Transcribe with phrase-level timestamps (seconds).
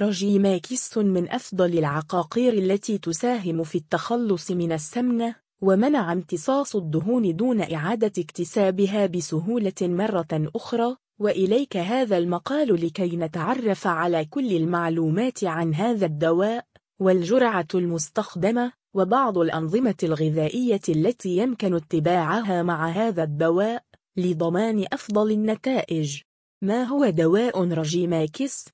[0.00, 8.12] رجيماكس من أفضل العقاقير التي تساهم في التخلص من السمنة ومنع امتصاص الدهون دون إعادة
[8.22, 16.64] اكتسابها بسهولة مرة أخرى وإليك هذا المقال لكي نتعرف على كل المعلومات عن هذا الدواء
[17.00, 23.82] والجرعة المستخدمة وبعض الأنظمة الغذائية التي يمكن اتباعها مع هذا الدواء
[24.16, 26.20] لضمان أفضل النتائج
[26.62, 28.64] ما هو دواء رجيماكس؟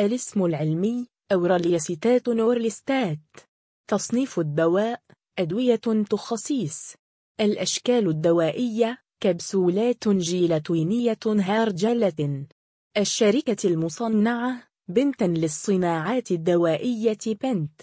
[0.00, 3.18] الاسم العلمي أورالياسيتات نورليستات.
[3.90, 5.00] تصنيف الدواء
[5.38, 6.94] أدوية تخصيص.
[7.40, 12.46] الأشكال الدوائية كبسولات جيلاتينية هارجلة.
[12.96, 17.80] الشركة المصنعة بنتا للصناعات الدوائية بنت.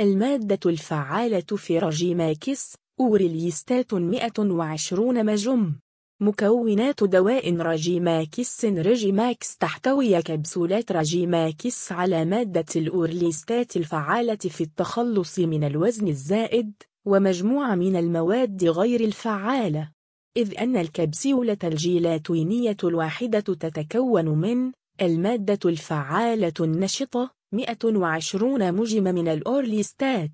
[0.00, 5.74] المادة الفعالة في رجيماكس أوريليستات 120 مجم.
[6.22, 16.08] مكونات دواء رجيماكس رجيماكس تحتوي كبسولات رجيماكس على مادة الأورليستات الفعالة في التخلص من الوزن
[16.08, 16.72] الزائد
[17.06, 19.90] ومجموعة من المواد غير الفعالة.
[20.36, 30.32] إذ أن الكبسولة الجيلاتينية الواحدة تتكون من المادة الفعالة النشطة 120 مجم من الأورليستات.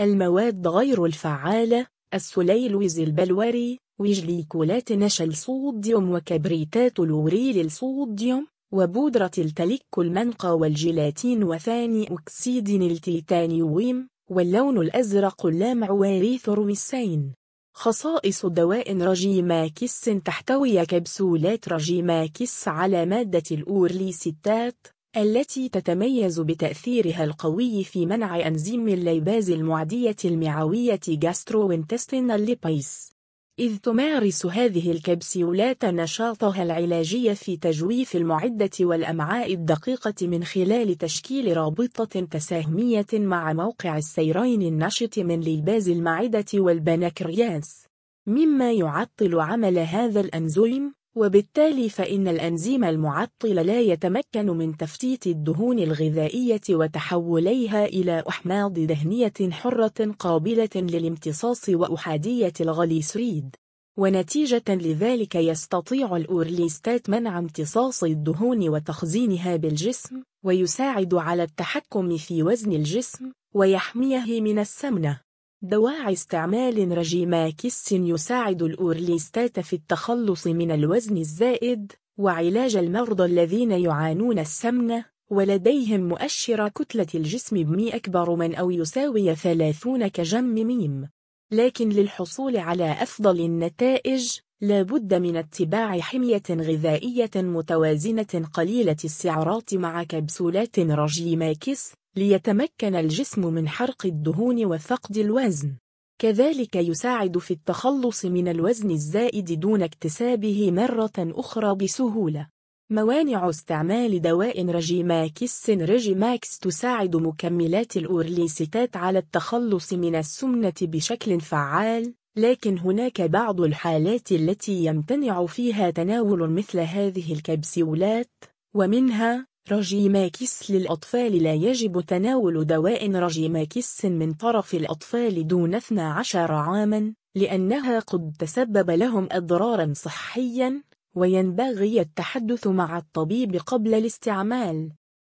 [0.00, 12.12] المواد غير الفعالة السليلوز البلوري وجليكولات الصوديوم وكبريتات الوريل الصوديوم وبودرة التلك المنقى والجيلاتين وثاني
[12.12, 17.34] أكسيد التيتانيوم واللون الأزرق اللامع واريثروسين
[17.74, 28.46] خصائص دواء رجيماكس تحتوي كبسولات رجيماكس على مادة الأورليستات التي تتميز بتأثيرها القوي في منع
[28.46, 33.19] أنزيم الليباز المعدية المعوية gastrointestinal lipase.
[33.60, 42.20] إذ تمارس هذه الكبسيولات نشاطها العلاجي في تجويف المعدة والأمعاء الدقيقة من خلال تشكيل رابطة
[42.20, 47.86] تساهمية مع موقع السيرين النشط من ليباز المعدة والبنكرياس.
[48.26, 56.60] مما يعطل عمل هذا الأنزيم وبالتالي فإن الأنزيم المعطل لا يتمكن من تفتيت الدهون الغذائية
[56.70, 63.56] وتحوليها إلى أحماض دهنية حرة قابلة للامتصاص وأحادية الغليسريد.
[63.96, 73.32] ونتيجة لذلك يستطيع الأورليستات منع امتصاص الدهون وتخزينها بالجسم ويساعد على التحكم في وزن الجسم
[73.54, 75.29] ويحميه من السمنة.
[75.62, 85.04] دواعي استعمال رجيماكس يساعد الأورليستات في التخلص من الوزن الزائد وعلاج المرضى الذين يعانون السمنة
[85.30, 91.08] ولديهم مؤشر كتلة الجسم بمي أكبر من أو يساوي 30 كجم ميم.
[91.50, 100.78] لكن للحصول على أفضل النتائج لابد من اتباع حمية غذائية متوازنة قليلة السعرات مع كبسولات
[100.78, 105.76] رجيماكس ليتمكن الجسم من حرق الدهون وفقد الوزن.
[106.18, 112.48] كذلك يساعد في التخلص من الوزن الزائد دون اكتسابه مرة أخرى بسهولة.
[112.90, 122.78] موانع استعمال دواء رجيماكس رجيماكس تساعد مكملات الأورليستات على التخلص من السمنة بشكل فعال لكن
[122.78, 128.30] هناك بعض الحالات التي يمتنع فيها تناول مثل هذه الكبسولات
[128.74, 137.98] ومنها رجيماكس للأطفال لا يجب تناول دواء رجيماكس من طرف الأطفال دون 12 عاما لأنها
[137.98, 140.82] قد تسبب لهم أضرارا صحية
[141.14, 144.92] وينبغي التحدث مع الطبيب قبل الاستعمال.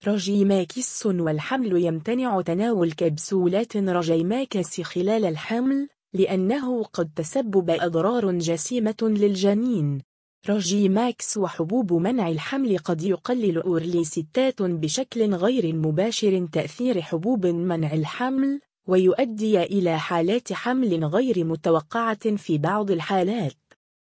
[0.08, 10.02] رجيماكس والحمل يمتنع تناول كبسولات رجيماكس خلال الحمل لأنه قد تسبب أضرار جسيمة للجنين.
[10.50, 19.64] رجيماكس وحبوب منع الحمل قد يقلل أورليستات بشكل غير مباشر تأثير حبوب منع الحمل ويؤدي
[19.64, 23.56] إلى حالات حمل غير متوقعة في بعض الحالات.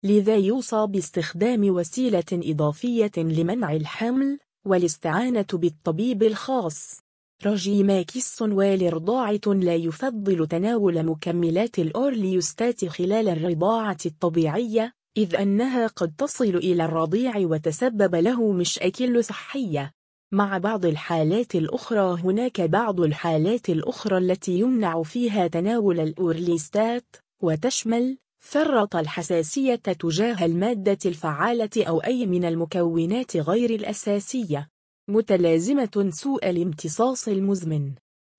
[0.04, 7.00] لذا يوصى باستخدام وسيلة إضافية لمنع الحمل والاستعانة بالطبيب الخاص.
[7.46, 16.84] رجيماكس والرضاعة لا يفضل تناول مكملات الأورليوستات خلال الرضاعة الطبيعية إذ أنها قد تصل إلى
[16.84, 19.92] الرضيع وتسبب له مشاكل صحية
[20.32, 28.96] مع بعض الحالات الأخرى هناك بعض الحالات الأخرى التي يمنع فيها تناول الأورليستات وتشمل فرط
[28.96, 34.68] الحساسية تجاه المادة الفعالة أو أي من المكونات غير الأساسية.
[35.08, 37.92] متلازمة سوء الامتصاص المزمن.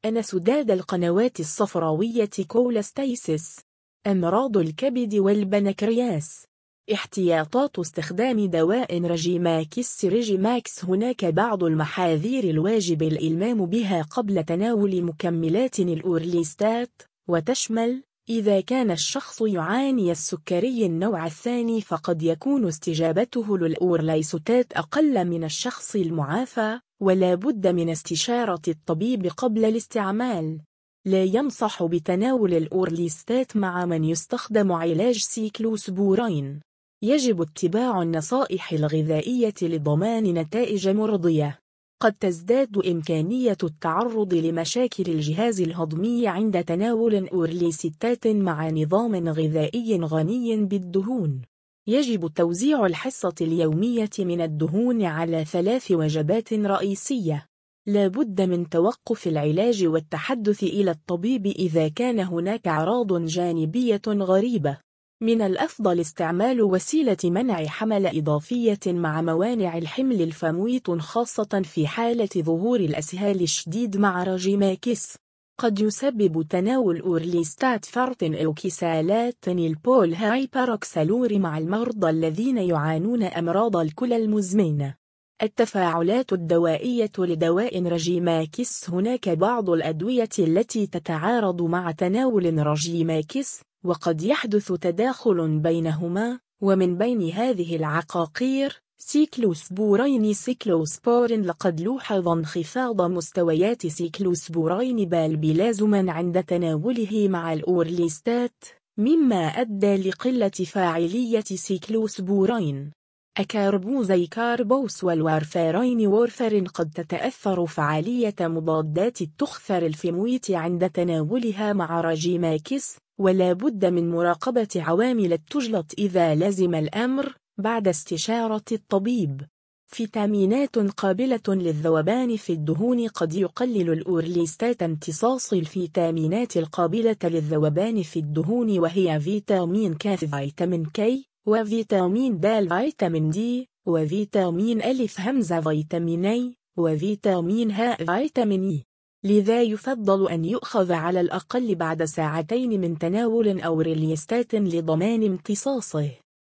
[0.05, 3.59] انسداد القنوات الصفراوية cholestasis.
[4.07, 6.45] أمراض الكبد والبنكرياس.
[6.93, 17.01] احتياطات استخدام دواء رجيماكس رجيماكس هناك بعض المحاذير الواجب الإلمام بها قبل تناول مكملات الأورليستات.
[17.27, 25.95] وتشمل إذا كان الشخص يعاني السكري النوع الثاني فقد يكون استجابته للأورليستات أقل من الشخص
[25.95, 30.59] المعافى ولا بد من استشارة الطبيب قبل الاستعمال.
[31.05, 36.59] لا ينصح بتناول الأورليستات مع من يستخدم علاج سيكلوسبورين.
[37.05, 41.59] يجب اتباع النصائح الغذائية لضمان نتائج مرضية.
[42.01, 51.41] قد تزداد إمكانية التعرض لمشاكل الجهاز الهضمي عند تناول أورليستات مع نظام غذائي غني بالدهون.
[51.87, 57.45] يجب توزيع الحصة اليومية من الدهون على ثلاث وجبات رئيسية.
[57.87, 64.84] لا بد من توقف العلاج والتحدث إلى الطبيب إذا كان هناك أعراض جانبية غريبة.
[65.21, 72.79] من الأفضل استعمال وسيلة منع حمل إضافية مع موانع الحمل الفموية خاصة في حالة ظهور
[72.79, 75.17] الإسهال الشديد مع رجيماكس
[75.59, 84.95] قد يسبب تناول أورليستات فرط أوكسالات البول hyperoxaluria مع المرضى الذين يعانون أمراض الكلى المزمنة.
[85.43, 95.59] التفاعلات الدوائية لدواء رجيماكس هناك بعض الأدوية التي تتعارض مع تناول رجيماكس وقد يحدث تداخل
[95.59, 107.27] بينهما ومن بين هذه العقاقير سيكلوسبورين ciclosporin لقد لوحظ انخفاض مستويات سيكلوسبورين بالبلازما عند تناوله
[107.27, 108.63] مع الأورليستات
[108.97, 112.91] مما أدى لقلة فاعلية سيكلوسبورين
[113.37, 122.97] أكاربوز acarbose والوارفارين و warfarin قد تتأثر فعالية مضادات التخثر الفيمويت عند تناولها مع رجيماكس
[123.19, 129.41] ولا بد من مراقبة عوامل التجلط إذا لزم الأمر بعد استشارة الطبيب.
[129.87, 139.19] فيتامينات قابلة للذوبان في الدهون قد يقلل الأورليستات امتصاص الفيتامينات القابلة للذوبان في الدهون وهي
[139.19, 147.95] فيتامين ك vitamin K وفيتامين د vitamin D وفيتامين ألف همزة vitamin A وفيتامين ه
[147.95, 148.83] vitamin E.
[149.23, 156.11] لذا يفضل أن يؤخذ على الأقل بعد ساعتين من تناول أورليستات لضمان امتصاصه.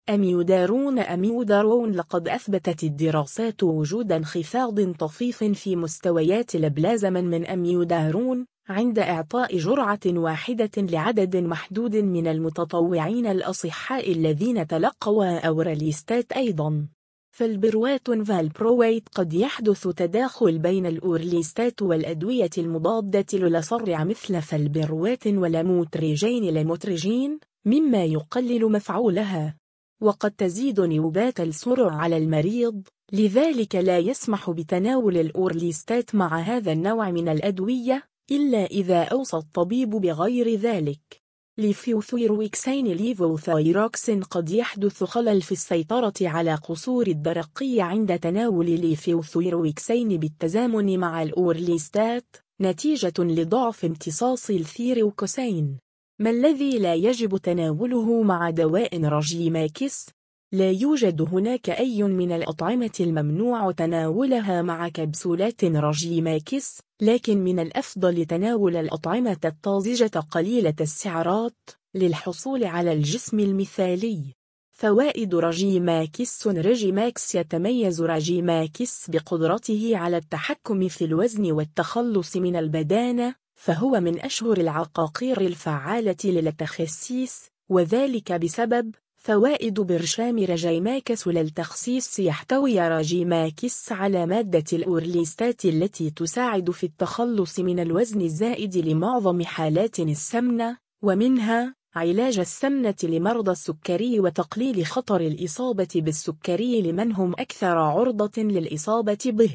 [0.09, 9.57] أميودارون أميودارون لقد أثبتت الدراسات وجود انخفاض طفيف في مستويات البلازما من أميودارون عند إعطاء
[9.57, 16.87] جرعة واحدة لعدد محدود من المتطوعين الأصحاء الذين تلقوا أورليستات أيضاً.
[17.31, 28.03] فالبروات valproate قد يحدث تداخل بين الأورليستات والأدوية المضادة للصرع مثل فالبروات ولموتريجين لموتريجين مما
[28.05, 29.55] يقلل مفعولها.
[30.01, 37.29] وقد تزيد نوبات الصرع على المريض لذلك لا يسمح بتناول الأورليستات مع هذا النوع من
[37.29, 41.21] الأدوية إلا إذا أوصى الطبيب بغير ذلك
[41.57, 51.24] ليفيوثيروكسين ليفوثايروكسين قد يحدث خلل في السيطرة على قصور الدرقية عند تناول ليفيوثيروكسين بالتزامن مع
[51.24, 55.77] الأورليستات نتيجة لضعف امتصاص الثيروكسين
[56.19, 60.16] ما الذي لا يجب تناوله مع دواء رجيماكس؟
[60.51, 68.75] لا يوجد هناك أي من الأطعمة الممنوع تناولها مع كبسولات رجيماكس لكن من الأفضل تناول
[68.75, 74.33] الأطعمة الطازجة قليلة السعرات للحصول على الجسم المثالي.
[74.71, 84.19] فوائد رجيماكس رجيماكس يتميز رجيماكس بقدرته على التحكم في الوزن والتخلص من البدانة فهو من
[84.19, 88.95] أشهر العقاقير الفعالة للتخسيس وذلك بسبب
[89.27, 98.21] فوائد برشام رجيماكس للتخسيس يحتوي رجيماكس على مادة الأورليستات التي تساعد في التخلص من الوزن
[98.21, 107.33] الزائد لمعظم حالات السمنة ومنها علاج السمنة لمرضى السكري وتقليل خطر الإصابة بالسكري لمن هم
[107.33, 109.51] أكثر عرضة للإصابة به.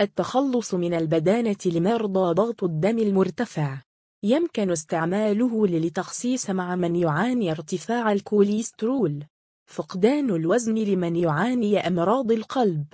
[0.00, 3.82] التخلص من البدانة لمرضى ضغط الدم المرتفع.
[4.24, 9.24] يمكن استعماله للتخسيس مع من يعاني ارتفاع الكوليسترول
[9.66, 12.84] فقدان الوزن لمن يعاني أمراض القلب.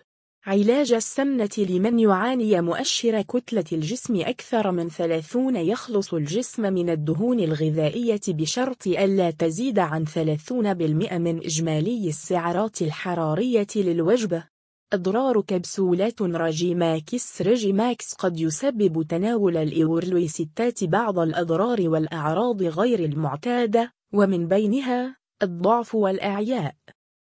[0.46, 8.20] علاج السمنة لمن يعاني مؤشر كتلة الجسم أكثر من 30 يخلص الجسم من الدهون الغذائية
[8.28, 14.44] بشرط ألا تزيد عن 30% من إجمالي السعرات الحرارية للوجبة.
[14.92, 25.16] أضرار كبسولات راجيماكس ريجيماكس قد يسبب تناول الأورليستات بعض الأضرار والأعراض غير المعتادة ومن بينها
[25.42, 26.74] الضعف والأعياء.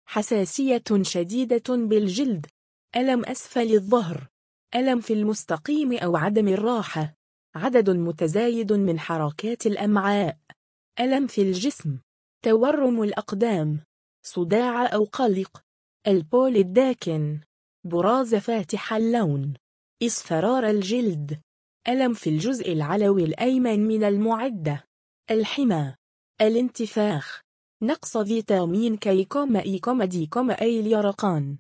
[0.05, 2.45] حساسية شديدة بالجلد.
[2.95, 4.27] ألم أسفل الظهر.
[4.75, 7.15] ألم في المستقيم أو عدم الراحة.
[7.55, 10.38] عدد متزايد من حركات الأمعاء.
[11.00, 12.00] ألم في الجسم.
[12.41, 13.79] تورم الأقدام.
[14.24, 15.62] صداع أو قلق.
[16.07, 17.39] البول الداكن.
[17.86, 19.54] براز فاتح اللون.
[20.04, 21.39] إصفرار الجلد.
[21.88, 24.84] ألم في الجزء العلوي الأيمن من المعدة.
[25.32, 25.96] الحمى.
[26.42, 27.42] الانتفاخ.
[27.84, 31.58] نقص فيتامين K comma E comma D comma A اليرقان.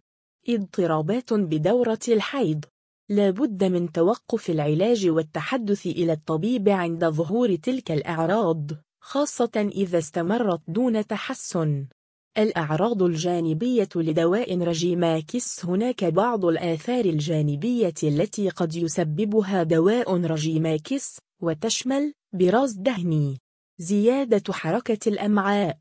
[0.49, 2.65] اضطرابات بدورة الحيض.
[3.09, 11.07] لابد من توقف العلاج والتحدث إلى الطبيب عند ظهور تلك الأعراض خاصة إذا استمرت دون
[11.07, 11.87] تحسن.
[12.37, 15.65] الأعراض الجانبية لدواء رجيماكس.
[15.65, 23.37] هناك بعض الآثار الجانبية التي قد يسببها دواء رجيماكس وتشمل براز دهني
[23.79, 25.79] زيادة حركة الأمعاء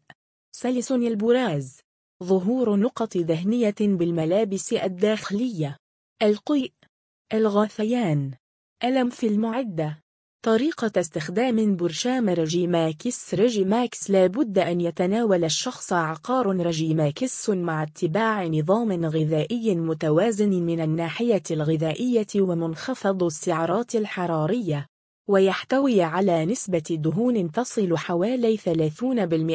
[0.53, 1.81] سلس البراز
[2.23, 5.77] ظهور نقط دهنية بالملابس الداخلية
[6.23, 6.73] القيء
[7.33, 8.35] الغثيان
[8.85, 10.04] ألم في المعدة.
[10.45, 13.35] طريقة استخدام برشام رجيماكس.
[13.35, 16.47] رجيماكس لابد أن يتناول الشخص عقار.
[16.47, 24.87] رجيماكس مع اتباع نظام غذائي متوازن من الناحية الغذائية ومنخفض السعرات الحرارية
[25.29, 29.03] ويحتوي على نسبة دهون تصل حوالي 30%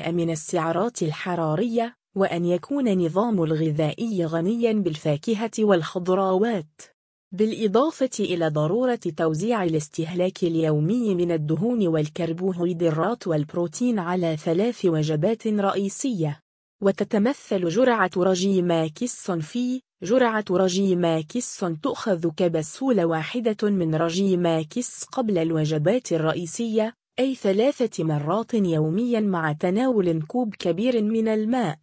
[0.10, 6.99] من السعرات الحرارية وأن يكون نظام الغذائي غنيا بالفاكهة والخضروات.
[7.32, 16.40] بالإضافة إلى ضرورة توزيع الاستهلاك اليومي من الدهون والكربوهيدرات والبروتين على ثلاث وجبات رئيسية.
[16.82, 27.36] وتتمثل جرعة رجيماكس في جرعة رجيماكس تؤخذ كبسولة واحدة من رجيماكس قبل الوجبات الرئيسية أي
[27.36, 31.80] ثلاثة مرات يوميا مع تناول كوب كبير من الماء.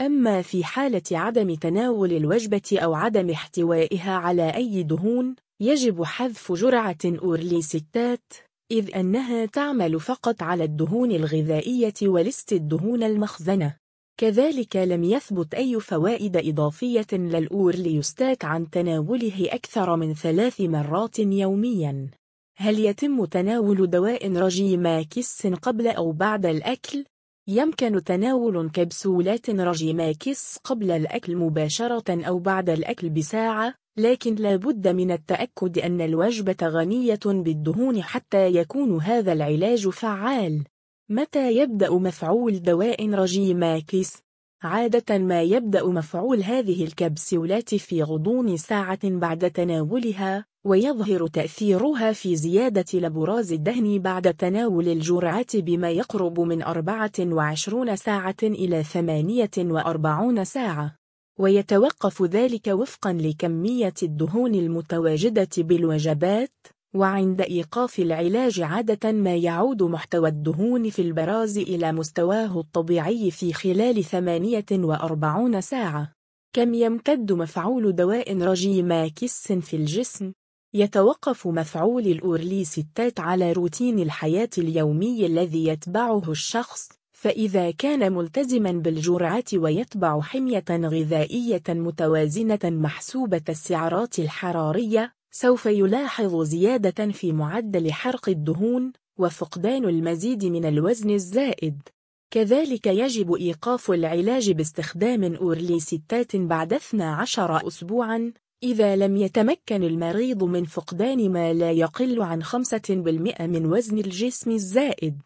[0.00, 6.98] أما في حالة عدم تناول الوجبة أو عدم احتوائها على أي دهون يجب حذف جرعة
[7.04, 8.32] أورليستات
[8.70, 13.76] إذ أنها تعمل فقط على الدهون الغذائية ولست الدهون المخزنة
[14.20, 22.10] كذلك لم يثبت أي فوائد إضافية للأورليستات عن تناوله أكثر من ثلاث مرات يومياً
[22.56, 27.04] هل يتم تناول دواء رجيماكس قبل أو بعد الأكل؟
[27.48, 35.10] يمكن تناول كبسولات رجيماكس قبل الأكل مباشرة أو بعد الأكل بساعة لكن لا بد من
[35.10, 40.64] التأكد أن الوجبة غنية بالدهون حتى يكون هذا العلاج فعال
[41.08, 44.22] متى يبدأ مفعول دواء رجيماكس؟
[44.64, 52.84] عادة ما يبدأ مفعول هذه الكبسولات في غضون ساعة بعد تناولها ويظهر تأثيرها في زيادة
[52.94, 60.96] لبراز الدهن بعد تناول الجرعات بما يقرب من 24 ساعة إلى 48 ساعة.
[61.38, 66.52] ويتوقف ذلك وفقا لكمية الدهون المتواجدة بالوجبات.
[66.94, 74.04] وعند إيقاف العلاج عادة ما يعود محتوى الدهون في البراز إلى مستواه الطبيعي في خلال
[74.04, 76.12] 48 ساعة
[76.52, 80.32] كم يمتد مفعول دواء رجيماكس في الجسم؟
[80.74, 90.20] يتوقف مفعول الأورليستات على روتين الحياة اليومي الذي يتبعه الشخص فإذا كان ملتزما بالجرعات ويتبع
[90.20, 100.44] حمية غذائية متوازنة محسوبة السعرات الحرارية سوف يلاحظ زيادة في معدل حرق الدهون وفقدان المزيد
[100.44, 101.82] من الوزن الزائد.
[102.30, 111.30] كذلك يجب إيقاف العلاج باستخدام أورليستات بعد 12 أسبوعاً إذا لم يتمكن المريض من فقدان
[111.32, 115.18] ما لا يقل عن 5% من وزن الجسم الزائد.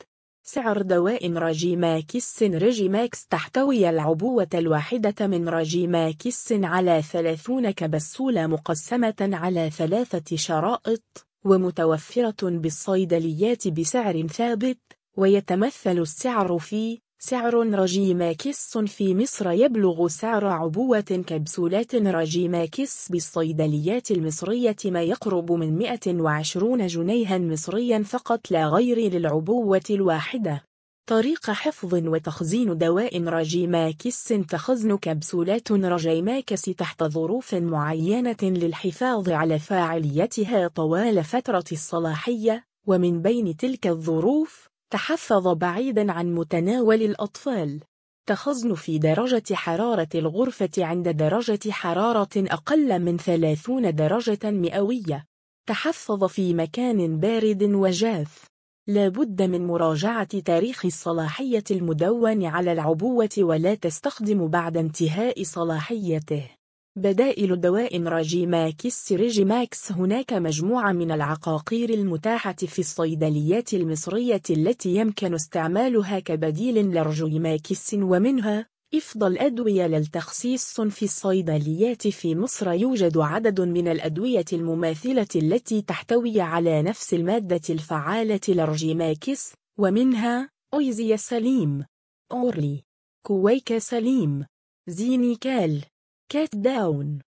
[0.48, 10.36] سعر دواء راجيماكس ريجيماكس تحتوي العبوة الواحدة من راجيماكس على 30 كبسولة مقسمة على ثلاثة
[10.36, 14.78] شرائط ومتوفرة بالصيدليات بسعر ثابت
[15.16, 16.98] ويتمثل السعر في
[17.28, 26.86] سعر رجيماكس في مصر يبلغ سعر عبوة كبسولات رجيماكس بالصيدليات المصرية ما يقرب من 120
[26.86, 30.64] جنيها مصريا فقط لا غير للعبوة الواحدة.
[31.08, 41.24] طريقة حفظ وتخزين دواء رجيماكس تخزن كبسولات رجيماكس تحت ظروف معينة للحفاظ على فاعليتها طوال
[41.24, 47.80] فترة الصلاحية ومن بين تلك الظروف تحفظ بعيدا عن متناول الأطفال.
[48.26, 55.24] تخزن في درجة حرارة الغرفة عند درجة حرارة أقل من 30 درجة مئوية.
[55.66, 58.44] تحفظ في مكان بارد وجاف.
[58.86, 66.50] لا بد من مراجعة تاريخ الصلاحية المدون على العبوة ولا تستخدم بعد انتهاء صلاحيته.
[66.98, 76.20] بدائل دواء راجيماكس ريجيماكس هناك مجموعة من العقاقير المتاحة في الصيدليات المصرية التي يمكن استعمالها
[76.20, 82.72] كبديل للرجيماكس ومنها أفضل أدوية للتخسيس في الصيدليات في مصر.
[82.72, 91.84] يوجد عدد من الأدوية المماثلة التي تحتوي على نفس المادة الفعالة للرجيماكس ومنها أويزيا سليم
[92.32, 92.82] أورلي
[93.26, 94.46] كويكا سليم
[94.88, 95.84] زينيكال.
[96.28, 97.18] كات داون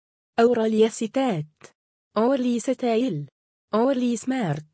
[0.40, 1.47] أورليستات
[2.17, 3.26] أورلي ستايل
[3.75, 4.67] أورلي سمارت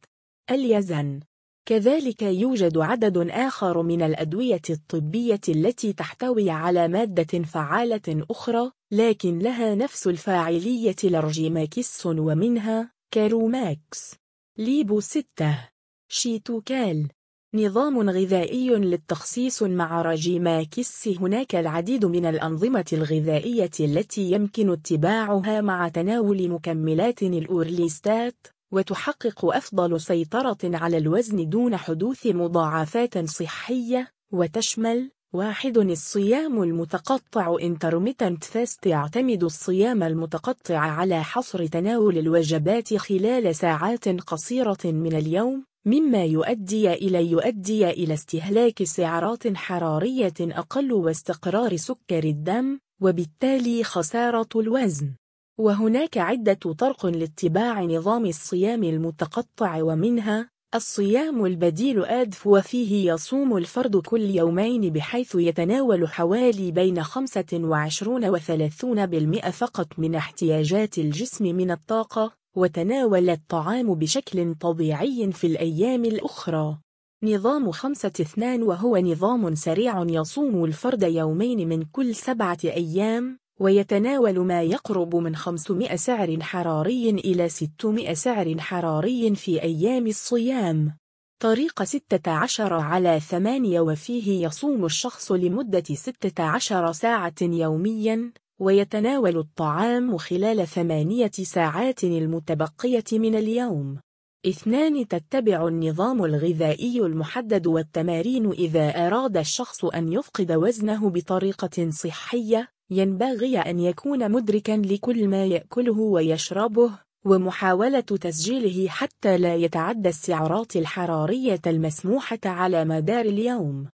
[0.51, 1.21] اليزن
[1.69, 9.75] كذلك يوجد عدد آخر من الأدوية الطبية التي تحتوي على مادة فعالة أخرى لكن لها
[9.75, 14.15] نفس الفاعلية لرجيماكس ومنها كاروماكس.
[14.59, 15.69] ليبو 6
[16.09, 17.09] شيتوكال.
[17.57, 26.49] نظام غذائي للتخسيس مع راجيماكس هناك العديد من الأنظمة الغذائية التي يمكن اتباعها مع تناول
[26.49, 34.09] مكملات الأورليستات وتحقق أفضل سيطرة على الوزن دون حدوث مضاعفات صحية.
[34.33, 37.57] وتشمل واحد الصيام المتقطع.
[37.57, 45.65] Intermittent fast يعتمد الصيام المتقطع على حصر تناول الوجبات خلال ساعات قصيرة من اليوم.
[45.87, 55.15] مما يؤدي إلى يؤدي إلى استهلاك سعرات حرارية أقل واستقرار سكر الدم وبالتالي خسارة الوزن.
[55.59, 64.21] وهناك عدة طرق لاتباع نظام الصيام المتقطع ومنها الصيام البديل أدف وفيه يصوم الفرد كل
[64.21, 72.44] يومين بحيث يتناول حوالي بين 25 و 30% فقط من احتياجات الجسم من الطاقة.
[72.57, 76.79] وتناول الطعام بشكل طبيعي في الأيام الأخرى.
[77.23, 84.63] نظام خمسة اثنان وهو نظام سريع يصوم الفرد يومين من كل سبعة أيام ويتناول ما
[84.63, 90.97] يقرب من 500 سعر حراري إلى 600 سعر حراري في أيام الصيام.
[91.43, 101.31] طريقة 16 على 8 وفيه يصوم الشخص لمدة 16 ساعة يومياً ويتناول الطعام خلال ثمانية
[101.31, 103.99] ساعات المتبقية من اليوم.
[104.47, 113.59] اثنان تتبع النظام الغذائي المحدد والتمارين إذا أراد الشخص أن يفقد وزنه بطريقة صحية ينبغي
[113.59, 116.91] أن يكون مدركا لكل ما يأكله ويشربه
[117.25, 123.89] ومحاولة تسجيله حتى لا يتعدى السعرات الحرارية المسموحة على مدار اليوم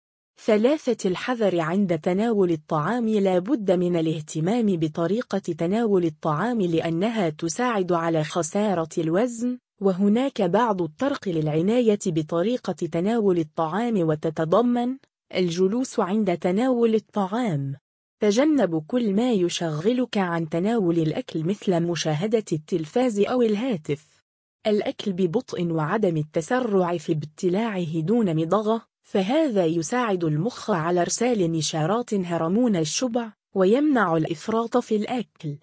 [0.45, 8.25] ثلاثة الحذر عند تناول الطعام لا بد من الاهتمام بطريقة تناول الطعام لأنها تساعد على
[8.25, 14.97] خسارة الوزن وهناك بعض الطرق للعناية بطريقة تناول الطعام وتتضمن
[15.35, 17.77] الجلوس عند تناول الطعام.
[18.21, 24.23] تجنب كل ما يشغلك عن تناول الأكل مثل مشاهدة التلفاز أو الهاتف.
[24.67, 28.90] الأكل ببطء وعدم التسرع في ابتلاعه دون مضغة.
[29.11, 35.59] فهذا يساعد المخ على إرسال نشارات هرمون الشبع ويمنع الإفراط في الأكل.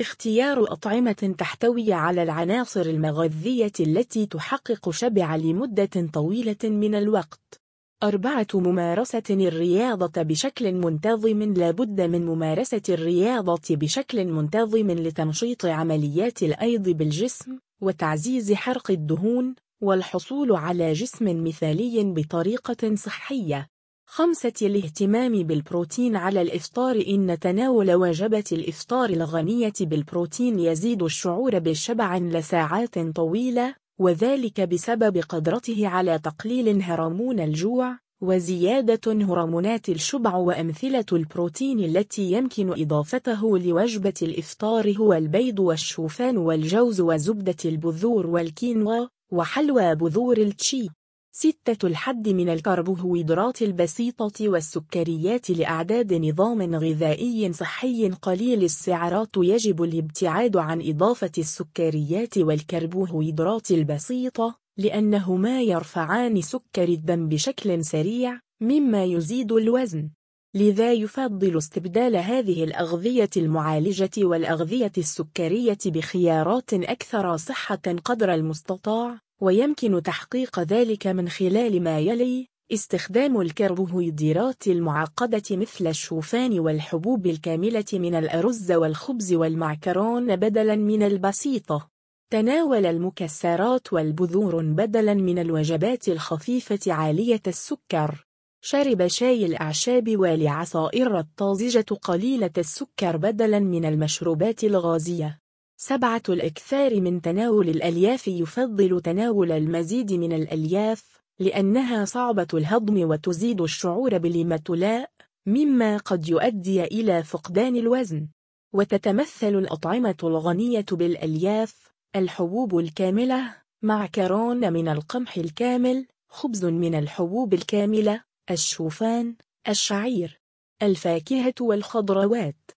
[0.00, 7.60] اختيار أطعمة تحتوي على العناصر المغذية التي تحقق شبع لمدة طويلة من الوقت.
[8.02, 17.58] أربعة ممارسة الرياضة بشكل منتظم لابد من ممارسة الرياضة بشكل منتظم لتنشيط عمليات الأيض بالجسم
[17.80, 23.68] وتعزيز حرق الدهون والحصول على جسم مثالي بطريقة صحية.
[24.06, 27.04] خمسة الاهتمام بالبروتين على الإفطار.
[27.08, 36.18] إن تناول وجبة الإفطار الغنية بالبروتين يزيد الشعور بالشبع لساعات طويلة وذلك بسبب قدرته على
[36.18, 45.60] تقليل هرمون الجوع وزيادة هرمونات الشبع وأمثلة البروتين التي يمكن إضافته لوجبة الإفطار هو البيض
[45.60, 49.06] والشوفان والجوز وزبدة البذور والكينوا.
[49.32, 50.88] وحلوى بذور التشي.
[51.34, 58.64] ستة الحد من الكربوهيدرات البسيطة والسكريات لأعداد نظام غذائي صحي قليل.
[58.64, 69.04] السعرات يجب الابتعاد عن إضافة السكريات والكربوهيدرات البسيطة لأنهما يرفعان سكر الدم بشكل سريع مما
[69.04, 70.10] يزيد الوزن.
[70.54, 80.60] لذا يفضل استبدال هذه الأغذية المعالجة والأغذية السكرية بخيارات أكثر صحة قدر المستطاع ويمكن تحقيق
[80.60, 89.32] ذلك من خلال ما يلي استخدام الكربوهيدرات المعقدة مثل الشوفان والحبوب الكاملة من الأرز والخبز
[89.32, 91.88] والمعكرون بدلاً من البسيطة
[92.30, 98.26] تناول المكسرات والبذور بدلاً من الوجبات الخفيفة عالية السكر.
[98.64, 105.38] شرب شاي الأعشاب والعصائر الطازجة قليلة السكر بدلاً من المشروبات الغازية.
[105.76, 114.18] سبعة الإكثار من تناول الألياف يفضل تناول المزيد من الألياف لأنها صعبة الهضم وتزيد الشعور
[114.18, 115.10] بالإمتلاء
[115.46, 118.28] مما قد يؤدي إلى فقدان الوزن
[118.72, 129.34] وتتمثل الأطعمة الغنية بالألياف الحبوب الكاملة معكرون من القمح الكامل خبز من الحبوب الكاملة الشوفان
[129.68, 130.40] الشعير
[130.82, 132.70] الفاكهة والخضروات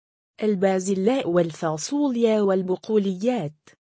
[0.43, 3.71] البازلاء والفاصوليا والبقوليات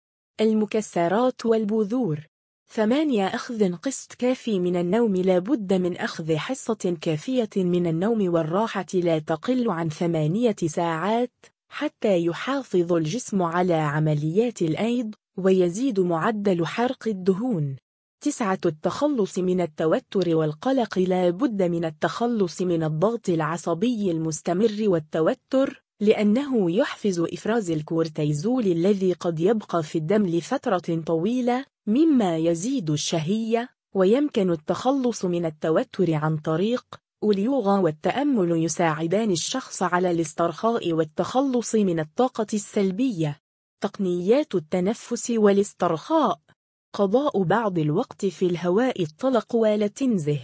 [0.40, 2.26] المكسرات والبذور.
[2.72, 5.16] ثمانية أخذ قسط كافي من النوم.
[5.16, 8.86] لا بد من أخذ حصة كافية من النوم والراحة.
[8.94, 11.32] لا تقل عن ثمانية ساعات
[11.68, 17.76] حتى يحافظ الجسم على عمليات الأيض ويزيد معدل حرق الدهون.
[18.24, 26.70] تسعة التخلص من التوتر والقلق لا بد من التخلص من الضغط العصبي المستمر والتوتر لأنه
[26.70, 35.24] يحفز إفراز الكورتيزول الذي قد يبقى في الدم لفترة طويلة مما يزيد الشهية ويمكن التخلص
[35.24, 36.84] من التوتر عن طريق
[37.24, 43.40] اليوغا والتأمل يساعدان الشخص على الاسترخاء والتخلص من الطاقة السلبية.
[43.80, 46.40] تقنيات التنفس والاسترخاء.
[46.94, 50.40] قضاء بعض الوقت في الهواء الطلق ولا تنزه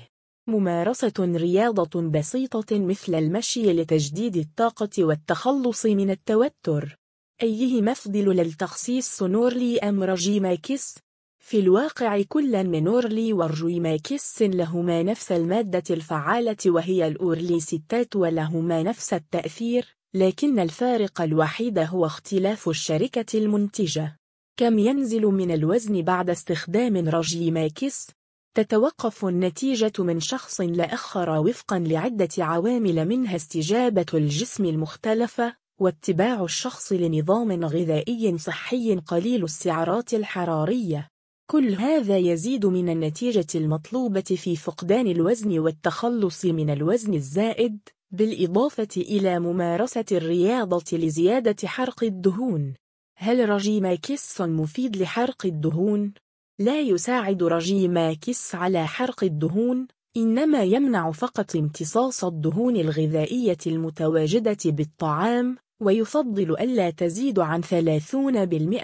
[0.49, 6.97] ممارسة رياضة بسيطة مثل المشي لتجديد الطاقة والتخلص من التوتر.
[7.43, 10.99] أيه مفضل للتخصيص؟ نورلي أم رجيماكس؟
[11.39, 19.97] في الواقع كل من نورلي ورجيماكس لهما نفس المادة الفعالة وهي الأورليستات ولهما نفس التأثير
[20.15, 24.20] لكن الفارق الوحيد هو اختلاف الشركة المنتجة.
[24.61, 28.07] كم ينزل من الوزن بعد استخدام رجيماكس؟
[28.55, 37.65] تتوقف النتيجة من شخص لآخر وفقا لعدة عوامل منها استجابة الجسم المختلفة واتباع الشخص لنظام
[37.65, 41.09] غذائي صحي قليل السعرات الحرارية
[41.51, 47.79] كل هذا يزيد من النتيجة المطلوبة في فقدان الوزن والتخلص من الوزن الزائد
[48.11, 52.75] بالإضافة إلى ممارسة الرياضة لزيادة حرق الدهون
[53.23, 56.13] هل رجيماكس مفيد لحرق الدهون؟
[56.59, 66.51] لا يساعد رجيماكس على حرق الدهون إنما يمنع فقط امتصاص الدهون الغذائية المتواجدة بالطعام ويفضل
[66.61, 68.15] ألا تزيد عن 30%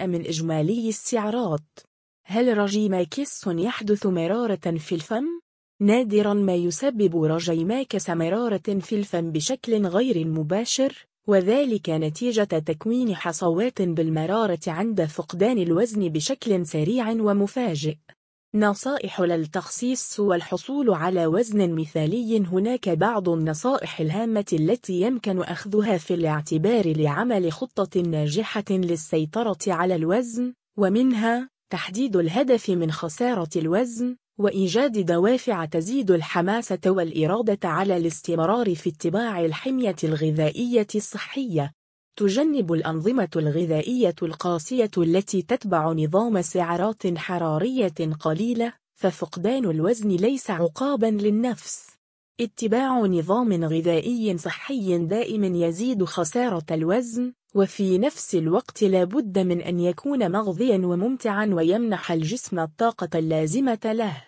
[0.01, 1.79] من إجمالي السعرات
[2.25, 5.25] هل رجيماكس يحدث مرارة في الفم؟
[5.81, 14.59] نادرا ما يسبب رجيماكس مرارة في الفم بشكل غير مباشر وذلك نتيجة تكوين حصوات بالمرارة
[14.67, 17.95] عند فقدان الوزن بشكل سريع ومفاجئ.
[18.55, 22.39] نصائح للتخسيس والحصول على وزن مثالي.
[22.39, 30.53] هناك بعض النصائح الهامة التي يمكن أخذها في الاعتبار لعمل خطة ناجحة للسيطرة على الوزن
[30.77, 39.45] ومنها تحديد الهدف من خسارة الوزن وإيجاد دوافع تزيد الحماسة والإرادة على الاستمرار في اتباع
[39.45, 41.73] الحمية الغذائية الصحية.
[42.15, 51.87] تجنب الأنظمة الغذائية القاسية التي تتبع نظام سعرات حرارية قليلة ففقدان الوزن ليس عقابا للنفس.
[52.41, 59.79] اتباع نظام غذائي صحي دائم يزيد خسارة الوزن وفي نفس الوقت لا بد من أن
[59.79, 64.23] يكون مغذيا وممتعا ويمنح الجسم الطاقة اللازمة له.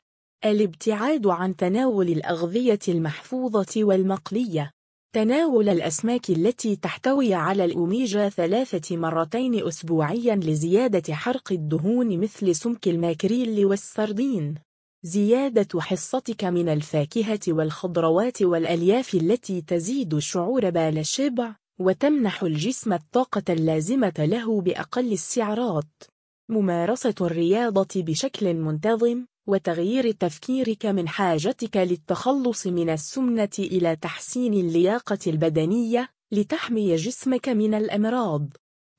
[0.45, 4.71] الابتعاد عن تناول الأغذية المحفوظة والمقلية.
[5.13, 13.65] تناول الأسماك التي تحتوي على الأوميجا ثلاثة مرتين أسبوعيا لزيادة حرق الدهون مثل سمك الماكريل
[13.65, 14.55] والسردين.
[15.03, 24.61] زيادة حصتك من الفاكهة والخضروات والألياف التي تزيد الشعور بالشبع وتمنح الجسم الطاقة اللازمة له
[24.61, 26.03] بأقل السعرات
[26.49, 36.09] ممارسة الرياضة بشكل منتظم وتغيير تفكيرك من حاجتك للتخلص من السمنة إلى تحسين اللياقة البدنية
[36.31, 38.47] لتحمي جسمك من الأمراض.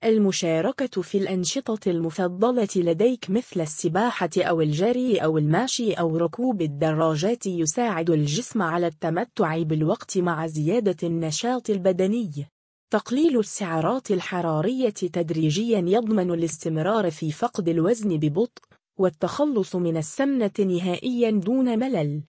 [0.04, 8.10] المشاركة في الأنشطة المفضلة لديك مثل السباحة أو الجري أو الماشي أو ركوب الدراجات يساعد
[8.10, 12.46] الجسم على التمتع بالوقت مع زيادة النشاط البدني.
[12.90, 18.62] تقليل السعرات الحرارية تدريجيا يضمن الاستمرار في فقد الوزن ببطء
[18.98, 22.22] والتخلص من السمنة نهائيا دون ملل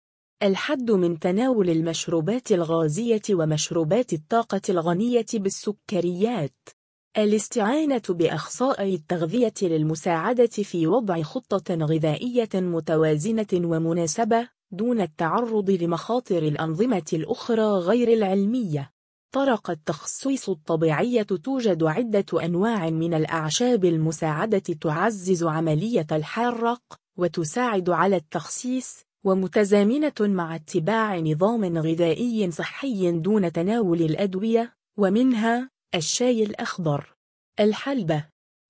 [0.43, 6.69] الحد من تناول المشروبات الغازية ومشروبات الطاقة الغنية بالسكريات
[7.17, 17.63] الاستعانة بأخصائي التغذية للمساعدة في وضع خطة غذائية متوازنة ومناسبة دون التعرض لمخاطر الأنظمة الأخرى
[17.63, 18.91] غير العلمية.
[19.31, 26.81] طرق التخصيص الطبيعية توجد عدة أنواع من الأعشاب المساعدة تعزز عملية الحرق
[27.17, 37.15] وتساعد على التخسيس ومتزامنة مع اتباع نظام غذائي صحي دون تناول الأدوية ومنها الشاي الأخضر
[37.59, 38.25] الحلبة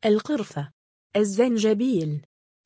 [0.06, 0.72] القرفة
[1.16, 2.22] الزنجبيل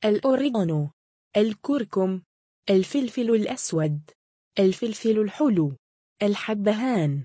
[0.05, 0.89] الأوريغانو
[1.37, 2.21] الكركم
[2.69, 3.99] الفلفل الأسود
[4.59, 5.73] الفلفل الحلو
[6.23, 7.23] الحبهان.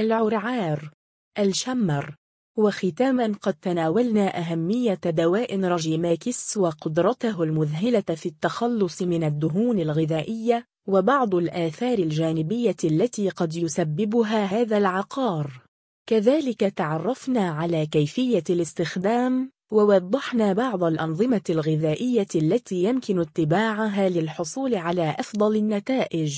[0.00, 0.90] العرعار
[1.38, 2.14] الشمر
[2.58, 11.98] وختاما قد تناولنا أهمية دواء رجيماكس وقدرته المذهلة في التخلص من الدهون الغذائية وبعض الآثار
[11.98, 15.62] الجانبية التي قد يسببها هذا العقار.
[16.06, 25.56] كذلك تعرفنا على كيفية الاستخدام ووضحنا بعض الأنظمة الغذائية التي يمكن اتباعها للحصول على أفضل
[25.56, 26.34] النتائج.